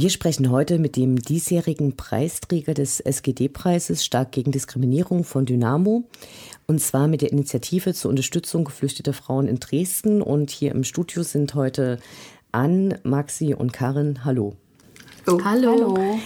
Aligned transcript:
Wir 0.00 0.10
sprechen 0.10 0.52
heute 0.52 0.78
mit 0.78 0.94
dem 0.94 1.16
diesjährigen 1.16 1.96
Preisträger 1.96 2.72
des 2.72 3.00
SGD-Preises 3.00 4.04
Stark 4.04 4.30
gegen 4.30 4.52
Diskriminierung 4.52 5.24
von 5.24 5.44
Dynamo. 5.44 6.04
Und 6.68 6.80
zwar 6.80 7.08
mit 7.08 7.20
der 7.20 7.32
Initiative 7.32 7.92
zur 7.94 8.10
Unterstützung 8.10 8.62
geflüchteter 8.62 9.12
Frauen 9.12 9.48
in 9.48 9.58
Dresden. 9.58 10.22
Und 10.22 10.50
hier 10.50 10.70
im 10.70 10.84
Studio 10.84 11.24
sind 11.24 11.56
heute 11.56 11.98
Ann, 12.52 12.94
Maxi 13.02 13.54
und 13.54 13.72
Karin. 13.72 14.24
Hallo. 14.24 14.54
Oh. 15.26 15.40
Hallo. 15.42 15.72
Hallo. 15.72 16.18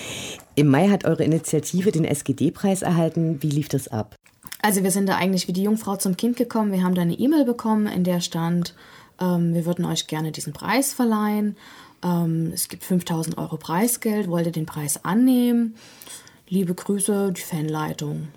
Im 0.54 0.68
Mai 0.68 0.90
hat 0.90 1.06
eure 1.06 1.24
Initiative 1.24 1.92
den 1.92 2.04
SGD-Preis 2.04 2.82
erhalten. 2.82 3.42
Wie 3.42 3.48
lief 3.48 3.70
das 3.70 3.88
ab? 3.88 4.16
Also 4.60 4.82
wir 4.82 4.90
sind 4.90 5.08
da 5.08 5.16
eigentlich 5.16 5.48
wie 5.48 5.54
die 5.54 5.62
Jungfrau 5.62 5.96
zum 5.96 6.18
Kind 6.18 6.36
gekommen. 6.36 6.72
Wir 6.72 6.82
haben 6.82 6.94
da 6.94 7.00
eine 7.00 7.18
E-Mail 7.18 7.46
bekommen, 7.46 7.86
in 7.86 8.04
der 8.04 8.20
stand, 8.20 8.74
ähm, 9.18 9.54
wir 9.54 9.64
würden 9.64 9.86
euch 9.86 10.08
gerne 10.08 10.30
diesen 10.30 10.52
Preis 10.52 10.92
verleihen. 10.92 11.56
Ähm, 12.02 12.50
es 12.52 12.68
gibt 12.68 12.84
5000 12.84 13.38
Euro 13.38 13.56
Preisgeld, 13.56 14.28
wollt 14.28 14.46
ihr 14.46 14.52
den 14.52 14.66
Preis 14.66 15.04
annehmen? 15.04 15.74
Liebe 16.48 16.74
Grüße, 16.74 17.32
die 17.32 17.40
Fanleitung. 17.40 18.28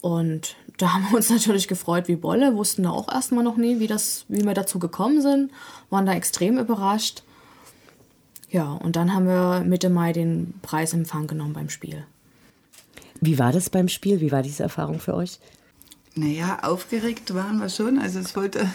Und 0.00 0.56
da 0.76 0.94
haben 0.94 1.06
wir 1.10 1.16
uns 1.16 1.30
natürlich 1.30 1.68
gefreut 1.68 2.08
wie 2.08 2.16
Bolle, 2.16 2.56
wussten 2.56 2.84
da 2.84 2.90
auch 2.90 3.12
erstmal 3.12 3.44
noch 3.44 3.56
nie, 3.56 3.80
wie, 3.80 3.86
das, 3.86 4.24
wie 4.28 4.44
wir 4.44 4.54
dazu 4.54 4.78
gekommen 4.78 5.22
sind, 5.22 5.50
waren 5.90 6.06
da 6.06 6.14
extrem 6.14 6.58
überrascht. 6.58 7.22
Ja, 8.50 8.72
und 8.72 8.96
dann 8.96 9.12
haben 9.12 9.26
wir 9.26 9.62
Mitte 9.66 9.90
Mai 9.90 10.12
den 10.12 10.54
Preis 10.62 10.92
in 10.92 11.00
Empfang 11.00 11.26
genommen 11.26 11.52
beim 11.52 11.68
Spiel. 11.68 12.06
Wie 13.20 13.38
war 13.38 13.52
das 13.52 13.68
beim 13.68 13.88
Spiel? 13.88 14.20
Wie 14.20 14.32
war 14.32 14.42
diese 14.42 14.62
Erfahrung 14.62 15.00
für 15.00 15.14
euch? 15.14 15.38
Naja, 16.14 16.60
aufgeregt 16.62 17.34
waren 17.34 17.58
wir 17.58 17.68
schon. 17.68 17.98
Also 17.98 18.20
es 18.20 18.34
wollte, 18.34 18.68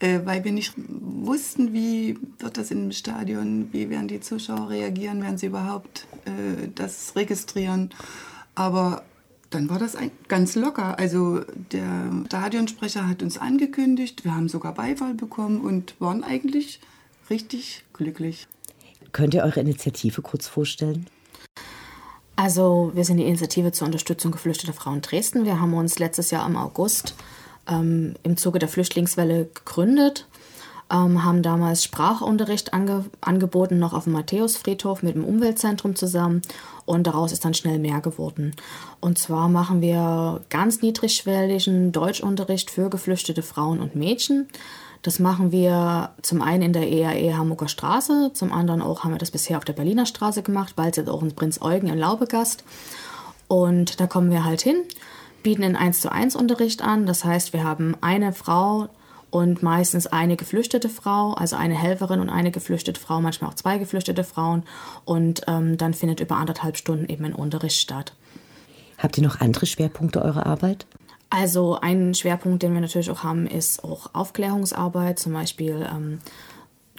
äh, 0.00 0.20
weil 0.24 0.44
wir 0.44 0.52
nicht 0.52 0.74
wussten, 0.76 1.72
wie 1.72 2.18
wird 2.38 2.56
das 2.56 2.70
im 2.70 2.92
Stadion, 2.92 3.68
wie 3.72 3.90
werden 3.90 4.08
die 4.08 4.20
Zuschauer 4.20 4.70
reagieren, 4.70 5.22
werden 5.22 5.38
sie 5.38 5.46
überhaupt 5.46 6.06
äh, 6.24 6.68
das 6.74 7.16
registrieren. 7.16 7.90
Aber 8.54 9.02
dann 9.50 9.68
war 9.70 9.78
das 9.78 9.96
ein, 9.96 10.10
ganz 10.28 10.54
locker. 10.54 10.98
Also 10.98 11.40
der 11.72 12.12
Stadionsprecher 12.26 13.08
hat 13.08 13.22
uns 13.22 13.38
angekündigt, 13.38 14.24
wir 14.24 14.34
haben 14.34 14.48
sogar 14.48 14.74
Beifall 14.74 15.14
bekommen 15.14 15.60
und 15.60 16.00
waren 16.00 16.22
eigentlich 16.22 16.80
richtig 17.30 17.84
glücklich. 17.92 18.46
Könnt 19.12 19.34
ihr 19.34 19.42
eure 19.42 19.60
Initiative 19.60 20.22
kurz 20.22 20.46
vorstellen? 20.46 21.06
Also 22.36 22.92
wir 22.94 23.04
sind 23.04 23.16
die 23.16 23.24
Initiative 23.24 23.72
zur 23.72 23.86
Unterstützung 23.86 24.30
geflüchteter 24.30 24.72
Frauen 24.72 25.00
Dresden. 25.00 25.44
Wir 25.44 25.60
haben 25.60 25.74
uns 25.74 25.98
letztes 25.98 26.30
Jahr 26.30 26.46
im 26.46 26.56
August 26.56 27.14
ähm, 27.68 28.14
im 28.22 28.36
Zuge 28.36 28.58
der 28.58 28.68
Flüchtlingswelle 28.68 29.46
gegründet, 29.52 30.26
ähm, 30.90 31.24
haben 31.24 31.42
damals 31.42 31.84
Sprachunterricht 31.84 32.72
ange 32.72 33.04
angeboten, 33.20 33.78
noch 33.78 33.92
auf 33.92 34.04
dem 34.04 34.14
Matthäusfriedhof 34.14 35.02
mit 35.02 35.14
dem 35.14 35.24
Umweltzentrum 35.24 35.96
zusammen 35.96 36.42
und 36.86 37.06
daraus 37.06 37.32
ist 37.32 37.44
dann 37.44 37.54
schnell 37.54 37.78
mehr 37.78 38.00
geworden. 38.00 38.54
Und 39.00 39.18
zwar 39.18 39.48
machen 39.48 39.80
wir 39.82 40.40
ganz 40.48 40.80
niedrigschwelligen 40.80 41.92
Deutschunterricht 41.92 42.70
für 42.70 42.88
geflüchtete 42.88 43.42
Frauen 43.42 43.80
und 43.80 43.94
Mädchen. 43.94 44.48
Das 45.02 45.20
machen 45.20 45.52
wir 45.52 46.10
zum 46.22 46.42
einen 46.42 46.62
in 46.62 46.72
der 46.72 46.88
EAE 46.88 47.36
Hamburger 47.36 47.68
Straße, 47.68 48.32
zum 48.34 48.52
anderen 48.52 48.82
auch 48.82 49.04
haben 49.04 49.12
wir 49.12 49.18
das 49.18 49.30
bisher 49.30 49.58
auf 49.58 49.64
der 49.64 49.74
Berliner 49.74 50.06
Straße 50.06 50.42
gemacht, 50.42 50.74
bald 50.74 50.96
jetzt 50.96 51.08
auch 51.08 51.22
in 51.22 51.34
Prinz 51.34 51.60
Eugen 51.60 51.88
in 51.88 51.98
Laubegast. 51.98 52.64
Und 53.46 54.00
da 54.00 54.06
kommen 54.06 54.30
wir 54.30 54.44
halt 54.44 54.60
hin, 54.60 54.82
bieten 55.42 55.64
einen 55.64 55.76
1 55.76 56.00
zu 56.00 56.10
1 56.10 56.36
Unterricht 56.36 56.82
an. 56.82 57.06
Das 57.06 57.24
heißt, 57.24 57.52
wir 57.52 57.64
haben 57.64 57.96
eine 58.00 58.32
Frau 58.32 58.88
und 59.30 59.62
meistens 59.62 60.06
eine 60.06 60.36
geflüchtete 60.36 60.88
Frau, 60.88 61.34
also 61.34 61.56
eine 61.56 61.74
Helferin 61.74 62.20
und 62.20 62.30
eine 62.30 62.50
geflüchtete 62.50 63.00
Frau, 63.00 63.20
manchmal 63.20 63.50
auch 63.50 63.54
zwei 63.54 63.78
geflüchtete 63.78 64.24
Frauen. 64.24 64.62
Und 65.04 65.42
ähm, 65.46 65.76
dann 65.76 65.94
findet 65.94 66.20
über 66.20 66.36
anderthalb 66.36 66.76
Stunden 66.76 67.08
eben 67.08 67.24
ein 67.24 67.34
Unterricht 67.34 67.80
statt. 67.80 68.14
Habt 68.96 69.16
ihr 69.18 69.24
noch 69.24 69.40
andere 69.40 69.66
Schwerpunkte 69.66 70.22
eurer 70.22 70.46
Arbeit? 70.46 70.86
Also 71.30 71.78
ein 71.80 72.14
Schwerpunkt, 72.14 72.62
den 72.62 72.72
wir 72.72 72.80
natürlich 72.80 73.10
auch 73.10 73.22
haben, 73.22 73.46
ist 73.46 73.84
auch 73.84 74.14
Aufklärungsarbeit, 74.14 75.18
zum 75.18 75.34
Beispiel 75.34 75.86
ähm, 75.90 76.20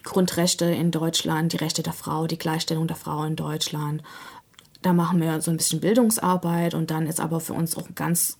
Grundrechte 0.03 0.65
in 0.65 0.91
Deutschland, 0.91 1.53
die 1.53 1.57
Rechte 1.57 1.81
der 1.81 1.93
Frau, 1.93 2.27
die 2.27 2.37
Gleichstellung 2.37 2.87
der 2.87 2.95
Frau 2.95 3.23
in 3.23 3.35
Deutschland. 3.35 4.03
Da 4.81 4.93
machen 4.93 5.21
wir 5.21 5.41
so 5.41 5.51
ein 5.51 5.57
bisschen 5.57 5.81
Bildungsarbeit 5.81 6.73
und 6.73 6.89
dann 6.89 7.05
ist 7.05 7.19
aber 7.19 7.39
für 7.39 7.53
uns 7.53 7.75
auch 7.75 7.87
ganz 7.95 8.37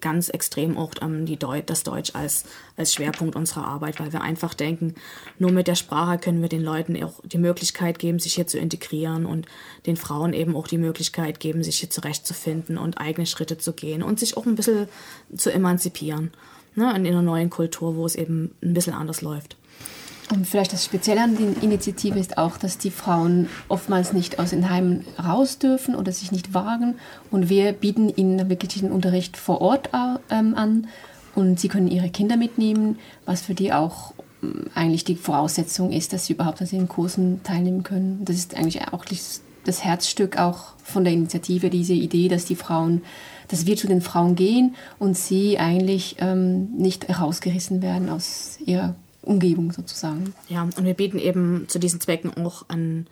ganz 0.00 0.28
extrem 0.28 0.76
auch 0.76 0.92
ähm, 1.00 1.26
die 1.26 1.38
Deu 1.38 1.62
das 1.62 1.82
Deutsch 1.82 2.14
als, 2.14 2.44
als 2.76 2.92
Schwerpunkt 2.92 3.34
unserer 3.34 3.66
Arbeit, 3.66 3.98
weil 3.98 4.12
wir 4.12 4.20
einfach 4.20 4.54
denken, 4.54 4.94
nur 5.38 5.52
mit 5.52 5.68
der 5.68 5.74
Sprache 5.74 6.18
können 6.18 6.42
wir 6.42 6.48
den 6.48 6.62
Leuten 6.62 7.02
auch 7.02 7.20
die 7.24 7.38
Möglichkeit 7.38 7.98
geben, 7.98 8.18
sich 8.18 8.34
hier 8.34 8.46
zu 8.46 8.58
integrieren 8.58 9.26
und 9.26 9.46
den 9.86 9.96
Frauen 9.96 10.32
eben 10.32 10.54
auch 10.54 10.68
die 10.68 10.78
Möglichkeit 10.78 11.40
geben, 11.40 11.64
sich 11.64 11.78
hier 11.78 11.90
zurechtzufinden 11.90 12.78
und 12.78 12.98
eigene 12.98 13.26
Schritte 13.26 13.58
zu 13.58 13.72
gehen 13.72 14.02
und 14.02 14.20
sich 14.20 14.36
auch 14.36 14.46
ein 14.46 14.54
bisschen 14.54 14.88
zu 15.34 15.52
emanzipieren 15.52 16.30
ne, 16.74 16.94
in 16.94 17.06
einer 17.06 17.22
neuen 17.22 17.50
Kultur, 17.50 17.96
wo 17.96 18.06
es 18.06 18.14
eben 18.14 18.54
ein 18.62 18.74
bisschen 18.74 18.94
anders 18.94 19.22
läuft. 19.22 19.56
Und 20.30 20.46
vielleicht 20.46 20.72
das 20.72 20.84
Spezielle 20.84 21.22
an 21.22 21.36
der 21.36 21.62
Initiative 21.62 22.18
ist 22.18 22.36
auch, 22.36 22.56
dass 22.56 22.78
die 22.78 22.90
Frauen 22.90 23.48
oftmals 23.68 24.12
nicht 24.12 24.40
aus 24.40 24.50
den 24.50 24.68
Heimen 24.68 25.04
raus 25.22 25.58
dürfen 25.58 25.94
oder 25.94 26.10
sich 26.10 26.32
nicht 26.32 26.52
wagen. 26.52 26.96
Und 27.30 27.48
wir 27.48 27.72
bieten 27.72 28.08
ihnen 28.08 28.48
wirklich 28.48 28.80
den 28.80 28.90
Unterricht 28.90 29.36
vor 29.36 29.60
Ort 29.60 29.90
ähm, 30.30 30.54
an. 30.56 30.88
Und 31.36 31.60
sie 31.60 31.68
können 31.68 31.88
ihre 31.88 32.10
Kinder 32.10 32.36
mitnehmen, 32.36 32.98
was 33.24 33.42
für 33.42 33.54
die 33.54 33.72
auch 33.72 34.14
ähm, 34.42 34.64
eigentlich 34.74 35.04
die 35.04 35.14
Voraussetzung 35.14 35.92
ist, 35.92 36.12
dass 36.12 36.26
sie 36.26 36.32
überhaupt 36.32 36.60
an 36.60 36.68
den 36.68 36.88
Kursen 36.88 37.42
teilnehmen 37.44 37.84
können. 37.84 38.24
Das 38.24 38.36
ist 38.36 38.56
eigentlich 38.56 38.88
auch 38.92 39.04
das 39.04 39.84
Herzstück 39.84 40.38
auch 40.38 40.72
von 40.82 41.04
der 41.04 41.12
Initiative, 41.12 41.70
diese 41.70 41.92
Idee, 41.92 42.26
dass 42.26 42.46
die 42.46 42.56
Frauen, 42.56 43.02
dass 43.46 43.66
wir 43.66 43.76
zu 43.76 43.86
den 43.86 44.00
Frauen 44.00 44.34
gehen 44.34 44.74
und 44.98 45.16
sie 45.16 45.58
eigentlich 45.58 46.16
ähm, 46.18 46.72
nicht 46.76 47.06
herausgerissen 47.06 47.80
werden 47.80 48.08
aus 48.08 48.58
ihrer 48.64 48.96
Umgebung 49.26 49.72
sozusagen. 49.72 50.34
Ja, 50.48 50.62
und 50.62 50.84
wir 50.84 50.94
bieten 50.94 51.18
eben 51.18 51.66
zu 51.68 51.78
diesen 51.78 52.00
Zwecken 52.00 52.36
auch 52.44 52.64
an, 52.68 53.06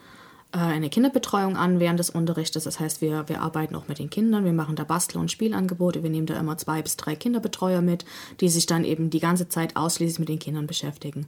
äh, 0.52 0.58
eine 0.58 0.88
Kinderbetreuung 0.88 1.56
an 1.56 1.80
während 1.80 1.98
des 1.98 2.10
Unterrichtes. 2.10 2.64
Das 2.64 2.80
heißt, 2.80 3.00
wir, 3.00 3.28
wir 3.28 3.42
arbeiten 3.42 3.74
auch 3.74 3.88
mit 3.88 3.98
den 3.98 4.10
Kindern, 4.10 4.44
wir 4.44 4.52
machen 4.52 4.76
da 4.76 4.84
Bastel- 4.84 5.18
und 5.18 5.30
Spielangebote. 5.30 6.02
Wir 6.02 6.10
nehmen 6.10 6.26
da 6.26 6.38
immer 6.38 6.56
zwei 6.56 6.80
bis 6.82 6.96
drei 6.96 7.16
Kinderbetreuer 7.16 7.82
mit, 7.82 8.04
die 8.40 8.48
sich 8.48 8.66
dann 8.66 8.84
eben 8.84 9.10
die 9.10 9.20
ganze 9.20 9.48
Zeit 9.48 9.76
ausschließlich 9.76 10.20
mit 10.20 10.28
den 10.28 10.38
Kindern 10.38 10.66
beschäftigen. 10.66 11.26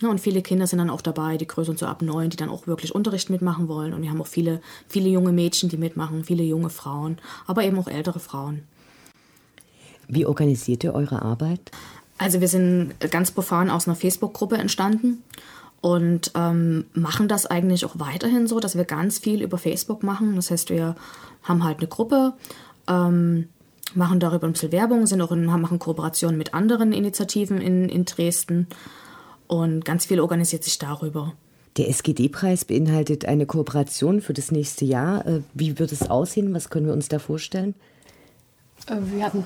Ja, 0.00 0.10
und 0.10 0.20
viele 0.20 0.42
Kinder 0.42 0.68
sind 0.68 0.78
dann 0.78 0.90
auch 0.90 1.00
dabei, 1.00 1.36
die 1.36 1.46
größeren 1.48 1.76
so 1.76 1.86
ab 1.86 2.02
neun, 2.02 2.30
die 2.30 2.36
dann 2.36 2.50
auch 2.50 2.68
wirklich 2.68 2.94
Unterricht 2.94 3.30
mitmachen 3.30 3.66
wollen. 3.66 3.92
Und 3.92 4.02
wir 4.02 4.10
haben 4.10 4.20
auch 4.20 4.28
viele, 4.28 4.60
viele 4.86 5.08
junge 5.08 5.32
Mädchen, 5.32 5.68
die 5.68 5.76
mitmachen, 5.76 6.22
viele 6.22 6.44
junge 6.44 6.70
Frauen, 6.70 7.18
aber 7.48 7.64
eben 7.64 7.78
auch 7.78 7.88
ältere 7.88 8.20
Frauen. 8.20 8.62
Wie 10.06 10.24
organisiert 10.24 10.84
ihr 10.84 10.94
eure 10.94 11.20
Arbeit? 11.20 11.70
Also 12.18 12.40
wir 12.40 12.48
sind 12.48 12.94
ganz 13.10 13.30
profan 13.30 13.70
aus 13.70 13.86
einer 13.86 13.96
Facebook-Gruppe 13.96 14.56
entstanden 14.56 15.22
und 15.80 16.32
ähm, 16.34 16.86
machen 16.92 17.28
das 17.28 17.46
eigentlich 17.46 17.84
auch 17.84 17.94
weiterhin 17.94 18.46
so, 18.46 18.58
dass 18.60 18.76
wir 18.76 18.84
ganz 18.84 19.18
viel 19.18 19.42
über 19.42 19.58
Facebook 19.58 20.02
machen. 20.02 20.34
Das 20.36 20.50
heißt, 20.50 20.70
wir 20.70 20.96
haben 21.44 21.64
halt 21.64 21.78
eine 21.78 21.86
Gruppe, 21.86 22.34
ähm, 22.88 23.48
machen 23.94 24.20
darüber 24.20 24.46
ein 24.46 24.52
bisschen 24.52 24.72
Werbung, 24.72 25.06
sind 25.06 25.22
auch 25.22 25.32
in, 25.32 25.46
machen 25.46 25.78
Kooperationen 25.78 26.36
mit 26.36 26.54
anderen 26.54 26.92
Initiativen 26.92 27.60
in, 27.60 27.88
in 27.88 28.04
Dresden 28.04 28.66
und 29.46 29.84
ganz 29.84 30.06
viel 30.06 30.20
organisiert 30.20 30.64
sich 30.64 30.78
darüber. 30.78 31.32
Der 31.76 31.88
SGD-Preis 31.88 32.64
beinhaltet 32.64 33.24
eine 33.24 33.46
Kooperation 33.46 34.20
für 34.20 34.32
das 34.32 34.50
nächste 34.50 34.84
Jahr. 34.84 35.24
Äh, 35.26 35.40
wie 35.54 35.78
wird 35.78 35.92
es 35.92 36.10
aussehen? 36.10 36.52
Was 36.52 36.70
können 36.70 36.86
wir 36.86 36.92
uns 36.92 37.08
da 37.08 37.20
vorstellen? 37.20 37.74
Äh, 38.88 38.96
wir 39.12 39.24
hatten 39.24 39.44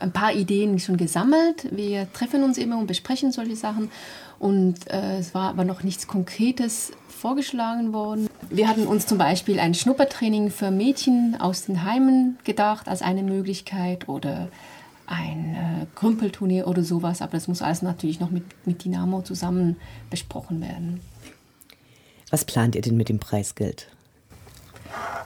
ein 0.00 0.12
paar, 0.12 0.32
Ideen 0.32 0.78
schon 0.78 0.96
gesammelt. 0.96 1.68
Wir 1.70 2.12
treffen 2.12 2.42
uns 2.42 2.58
immer 2.58 2.78
und 2.78 2.86
besprechen 2.86 3.32
solche 3.32 3.56
Sachen. 3.56 3.90
Und 4.38 4.90
äh, 4.90 5.18
es 5.18 5.34
war 5.34 5.50
aber 5.50 5.64
noch 5.64 5.82
nichts 5.82 6.06
Konkretes 6.06 6.92
vorgeschlagen 7.08 7.92
worden. 7.92 8.28
Wir 8.50 8.68
hatten 8.68 8.86
uns 8.86 9.06
zum 9.06 9.18
Beispiel 9.18 9.58
ein 9.58 9.74
Schnuppertraining 9.74 10.50
für 10.50 10.70
Mädchen 10.70 11.36
aus 11.40 11.64
den 11.66 11.84
Heimen 11.84 12.38
gedacht 12.44 12.88
als 12.88 13.02
eine 13.02 13.22
Möglichkeit 13.22 14.08
oder 14.08 14.48
ein 15.06 15.54
äh, 15.54 15.86
Krümpelturnier 15.94 16.66
oder 16.66 16.82
sowas. 16.82 17.22
Aber 17.22 17.32
das 17.32 17.48
muss 17.48 17.62
alles 17.62 17.82
natürlich 17.82 18.20
noch 18.20 18.30
mit, 18.30 18.44
mit 18.66 18.84
Dynamo 18.84 19.22
zusammen 19.22 19.76
besprochen 20.10 20.60
werden. 20.60 21.00
Was 22.30 22.44
plant 22.44 22.74
ihr 22.74 22.82
denn 22.82 22.96
mit 22.96 23.08
dem 23.08 23.20
Preisgeld? 23.20 23.88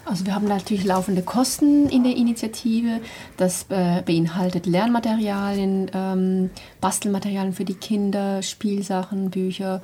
Also 0.04 0.24
wir 0.24 0.34
haben 0.34 0.46
natürlich 0.46 0.84
laufende 0.84 1.22
Kosten 1.22 1.88
in 1.88 2.02
der 2.02 2.16
Initiative. 2.16 3.00
Das 3.36 3.66
äh, 3.68 4.02
beinhaltet 4.02 4.66
Lernmaterialien, 4.66 5.90
ähm, 5.92 6.50
Bastelmaterialien 6.80 7.52
für 7.52 7.64
die 7.64 7.74
Kinder, 7.74 8.42
Spielsachen, 8.42 9.30
Bücher, 9.30 9.82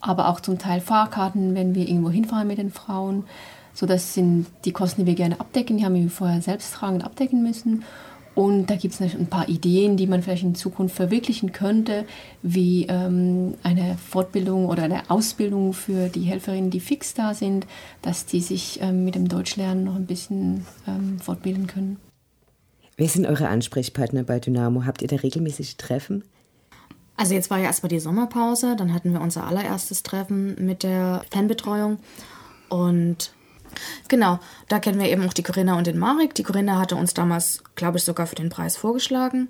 aber 0.00 0.28
auch 0.28 0.40
zum 0.40 0.58
Teil 0.58 0.80
Fahrkarten, 0.80 1.54
wenn 1.54 1.74
wir 1.74 1.86
irgendwo 1.86 2.10
hinfahren 2.10 2.48
mit 2.48 2.58
den 2.58 2.70
Frauen. 2.70 3.24
So, 3.74 3.86
das 3.86 4.14
sind 4.14 4.46
die 4.64 4.72
Kosten, 4.72 5.02
die 5.02 5.06
wir 5.06 5.14
gerne 5.14 5.38
abdecken. 5.38 5.76
Die 5.76 5.84
haben 5.84 5.94
wir 5.94 6.10
vorher 6.10 6.42
selbst 6.42 6.74
tragend 6.74 7.04
abdecken 7.04 7.42
müssen. 7.42 7.84
Und 8.38 8.70
da 8.70 8.76
gibt 8.76 8.94
es 8.94 9.00
ein 9.00 9.26
paar 9.26 9.48
Ideen, 9.48 9.96
die 9.96 10.06
man 10.06 10.22
vielleicht 10.22 10.44
in 10.44 10.54
Zukunft 10.54 10.94
verwirklichen 10.94 11.50
könnte, 11.50 12.04
wie 12.40 12.86
ähm, 12.88 13.54
eine 13.64 13.98
Fortbildung 13.98 14.66
oder 14.66 14.84
eine 14.84 15.10
Ausbildung 15.10 15.72
für 15.72 16.08
die 16.08 16.20
Helferinnen, 16.20 16.70
die 16.70 16.78
fix 16.78 17.14
da 17.14 17.34
sind, 17.34 17.66
dass 18.00 18.26
die 18.26 18.40
sich 18.40 18.78
ähm, 18.80 19.04
mit 19.04 19.16
dem 19.16 19.26
Deutschlernen 19.26 19.82
noch 19.82 19.96
ein 19.96 20.06
bisschen 20.06 20.64
ähm, 20.86 21.18
fortbilden 21.18 21.66
können. 21.66 21.96
Wer 22.96 23.08
sind 23.08 23.26
eure 23.26 23.48
Ansprechpartner 23.48 24.22
bei 24.22 24.38
Dynamo? 24.38 24.84
Habt 24.86 25.02
ihr 25.02 25.08
da 25.08 25.16
regelmäßig 25.16 25.76
Treffen? 25.76 26.22
Also 27.16 27.34
jetzt 27.34 27.50
war 27.50 27.58
ja 27.58 27.64
erstmal 27.64 27.90
die 27.90 27.98
Sommerpause, 27.98 28.76
dann 28.76 28.94
hatten 28.94 29.12
wir 29.12 29.20
unser 29.20 29.48
allererstes 29.48 30.04
Treffen 30.04 30.54
mit 30.64 30.84
der 30.84 31.24
Fanbetreuung 31.32 31.98
und 32.68 33.32
Genau, 34.08 34.40
da 34.68 34.78
kennen 34.78 34.98
wir 35.00 35.08
eben 35.08 35.26
auch 35.26 35.32
die 35.32 35.42
Corinna 35.42 35.76
und 35.76 35.86
den 35.86 35.98
Marek. 35.98 36.34
Die 36.34 36.42
Corinna 36.42 36.78
hatte 36.78 36.96
uns 36.96 37.14
damals, 37.14 37.62
glaube 37.74 37.98
ich, 37.98 38.04
sogar 38.04 38.26
für 38.26 38.34
den 38.34 38.48
Preis 38.48 38.76
vorgeschlagen. 38.76 39.48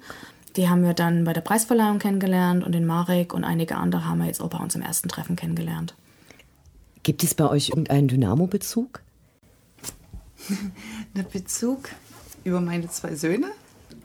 Die 0.56 0.68
haben 0.68 0.82
wir 0.82 0.94
dann 0.94 1.24
bei 1.24 1.32
der 1.32 1.40
Preisverleihung 1.40 1.98
kennengelernt 1.98 2.64
und 2.64 2.72
den 2.72 2.86
Marek 2.86 3.32
und 3.34 3.44
einige 3.44 3.76
andere 3.76 4.06
haben 4.06 4.18
wir 4.18 4.26
jetzt 4.26 4.40
auch 4.40 4.50
bei 4.50 4.58
uns 4.58 4.74
im 4.74 4.82
ersten 4.82 5.08
Treffen 5.08 5.36
kennengelernt. 5.36 5.94
Gibt 7.02 7.22
es 7.22 7.34
bei 7.34 7.48
euch 7.48 7.68
irgendeinen 7.68 8.08
Dynamo-Bezug? 8.08 9.00
Der 11.14 11.22
Bezug 11.22 11.90
über 12.44 12.60
meine 12.60 12.88
zwei 12.88 13.14
Söhne 13.14 13.48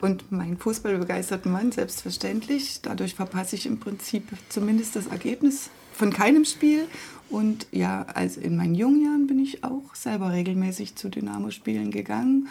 und 0.00 0.30
meinen 0.30 0.58
fußballbegeisterten 0.58 1.50
Mann, 1.50 1.72
selbstverständlich. 1.72 2.80
Dadurch 2.82 3.14
verpasse 3.14 3.56
ich 3.56 3.66
im 3.66 3.80
Prinzip 3.80 4.28
zumindest 4.48 4.96
das 4.96 5.06
Ergebnis 5.06 5.70
von 5.94 6.12
keinem 6.12 6.44
Spiel. 6.44 6.86
Und 7.30 7.66
ja, 7.72 8.06
also 8.14 8.40
in 8.40 8.56
meinen 8.56 8.74
jungen 8.74 9.02
Jahren 9.02 9.26
bin 9.26 9.38
ich 9.38 9.64
auch 9.64 9.94
selber 9.94 10.32
regelmäßig 10.32 10.96
zu 10.96 11.08
Dynamo-Spielen 11.08 11.90
gegangen. 11.90 12.48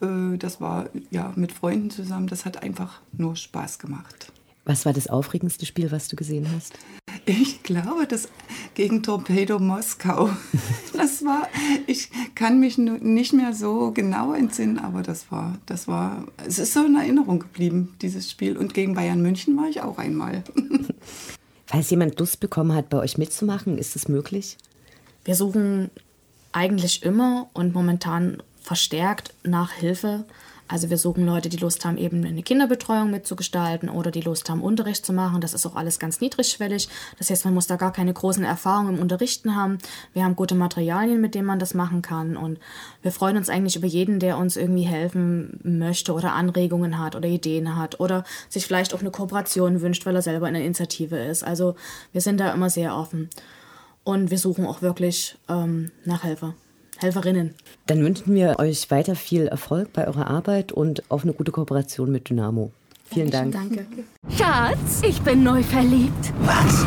Äh, 0.00 0.36
das 0.36 0.60
war 0.60 0.90
ja 1.10 1.32
mit 1.36 1.52
Freunden 1.52 1.90
zusammen. 1.90 2.26
Das 2.26 2.44
hat 2.44 2.62
einfach 2.62 3.00
nur 3.12 3.36
Spaß 3.36 3.78
gemacht. 3.78 4.32
Was 4.64 4.84
war 4.84 4.92
das 4.92 5.08
aufregendste 5.08 5.64
Spiel, 5.64 5.90
was 5.90 6.08
du 6.08 6.16
gesehen 6.16 6.46
hast? 6.54 6.74
Ich 7.24 7.62
glaube, 7.62 8.06
das 8.06 8.28
gegen 8.74 9.02
Torpedo 9.02 9.58
Moskau. 9.58 10.30
Das 10.92 11.24
war, 11.24 11.48
ich 11.86 12.10
kann 12.34 12.60
mich 12.60 12.76
nicht 12.76 13.32
mehr 13.32 13.54
so 13.54 13.90
genau 13.90 14.34
entsinnen, 14.34 14.78
aber 14.78 15.02
das 15.02 15.32
war, 15.32 15.56
das 15.64 15.88
war, 15.88 16.26
es 16.46 16.58
ist 16.58 16.74
so 16.74 16.84
in 16.84 16.94
Erinnerung 16.94 17.38
geblieben, 17.38 17.94
dieses 18.02 18.30
Spiel. 18.30 18.58
Und 18.58 18.74
gegen 18.74 18.94
Bayern 18.94 19.22
München 19.22 19.56
war 19.56 19.66
ich 19.66 19.80
auch 19.80 19.96
einmal. 19.96 20.44
Falls 21.70 21.88
jemand 21.90 22.18
Lust 22.18 22.40
bekommen 22.40 22.74
hat, 22.74 22.90
bei 22.90 22.98
euch 22.98 23.16
mitzumachen, 23.16 23.78
ist 23.78 23.94
es 23.94 24.08
möglich? 24.08 24.56
Wir 25.24 25.36
suchen 25.36 25.88
eigentlich 26.50 27.04
immer 27.04 27.48
und 27.52 27.74
momentan 27.74 28.42
verstärkt 28.60 29.34
nach 29.44 29.70
Hilfe. 29.70 30.24
Also 30.70 30.88
wir 30.88 30.98
suchen 30.98 31.26
Leute, 31.26 31.48
die 31.48 31.56
Lust 31.56 31.84
haben, 31.84 31.98
eben 31.98 32.24
eine 32.24 32.44
Kinderbetreuung 32.44 33.10
mitzugestalten 33.10 33.88
oder 33.88 34.12
die 34.12 34.20
Lust 34.20 34.48
haben, 34.48 34.62
Unterricht 34.62 35.04
zu 35.04 35.12
machen. 35.12 35.40
Das 35.40 35.52
ist 35.52 35.66
auch 35.66 35.74
alles 35.74 35.98
ganz 35.98 36.20
niedrigschwellig. 36.20 36.88
Das 37.18 37.28
heißt, 37.28 37.44
man 37.44 37.54
muss 37.54 37.66
da 37.66 37.74
gar 37.74 37.92
keine 37.92 38.12
großen 38.12 38.44
Erfahrungen 38.44 38.94
im 38.94 39.02
Unterrichten 39.02 39.56
haben. 39.56 39.78
Wir 40.12 40.22
haben 40.22 40.36
gute 40.36 40.54
Materialien, 40.54 41.20
mit 41.20 41.34
denen 41.34 41.46
man 41.46 41.58
das 41.58 41.74
machen 41.74 42.02
kann. 42.02 42.36
Und 42.36 42.60
wir 43.02 43.10
freuen 43.10 43.36
uns 43.36 43.48
eigentlich 43.48 43.74
über 43.74 43.88
jeden, 43.88 44.20
der 44.20 44.38
uns 44.38 44.56
irgendwie 44.56 44.84
helfen 44.84 45.58
möchte 45.64 46.12
oder 46.12 46.34
Anregungen 46.34 47.00
hat 47.00 47.16
oder 47.16 47.28
Ideen 47.28 47.76
hat 47.76 47.98
oder 47.98 48.22
sich 48.48 48.64
vielleicht 48.64 48.94
auch 48.94 49.00
eine 49.00 49.10
Kooperation 49.10 49.80
wünscht, 49.80 50.06
weil 50.06 50.14
er 50.14 50.22
selber 50.22 50.46
in 50.46 50.54
der 50.54 50.64
Initiative 50.64 51.18
ist. 51.18 51.42
Also 51.42 51.74
wir 52.12 52.20
sind 52.20 52.38
da 52.38 52.52
immer 52.52 52.70
sehr 52.70 52.96
offen. 52.96 53.28
Und 54.04 54.30
wir 54.30 54.38
suchen 54.38 54.66
auch 54.66 54.82
wirklich 54.82 55.36
ähm, 55.48 55.90
nach 56.04 56.22
Helfer. 56.22 56.54
Helferinnen. 57.02 57.54
Dann 57.86 58.02
wünschen 58.04 58.34
wir 58.34 58.58
euch 58.58 58.90
weiter 58.90 59.14
viel 59.14 59.46
Erfolg 59.46 59.92
bei 59.92 60.06
eurer 60.06 60.28
Arbeit 60.28 60.72
und 60.72 61.02
auf 61.10 61.22
eine 61.22 61.32
gute 61.32 61.52
Kooperation 61.52 62.10
mit 62.12 62.28
Dynamo. 62.28 62.70
Vielen 63.12 63.30
Dank. 63.30 63.52
Danke. 63.52 63.86
Schatz, 64.36 65.02
ich 65.02 65.20
bin 65.22 65.42
neu 65.42 65.62
verliebt. 65.62 66.32
Was? 66.42 66.84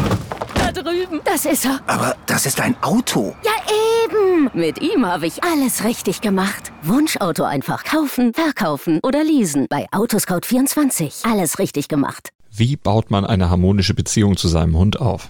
Da 0.55 0.71
drüben. 0.71 1.19
Das 1.25 1.45
ist 1.45 1.65
er. 1.65 1.81
Aber 1.87 2.15
das 2.27 2.45
ist 2.45 2.61
ein 2.61 2.75
Auto. 2.81 3.35
Ja, 3.43 3.51
eben. 4.05 4.49
Mit 4.53 4.81
ihm 4.81 5.05
habe 5.05 5.27
ich 5.27 5.43
alles 5.43 5.83
richtig 5.83 6.21
gemacht. 6.21 6.71
Wunschauto 6.83 7.43
einfach 7.43 7.83
kaufen, 7.83 8.33
verkaufen 8.33 8.99
oder 9.03 9.23
leasen. 9.23 9.67
Bei 9.69 9.87
Autoscout24. 9.91 11.29
Alles 11.29 11.59
richtig 11.59 11.89
gemacht. 11.89 12.29
Wie 12.55 12.77
baut 12.77 13.11
man 13.11 13.25
eine 13.25 13.49
harmonische 13.49 13.93
Beziehung 13.93 14.37
zu 14.37 14.47
seinem 14.47 14.77
Hund 14.77 15.01
auf? 15.01 15.29